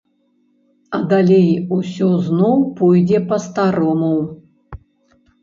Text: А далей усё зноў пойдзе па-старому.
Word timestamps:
А 0.97 0.99
далей 1.11 1.51
усё 1.77 2.07
зноў 2.29 2.57
пойдзе 2.81 3.19
па-старому. 3.35 4.11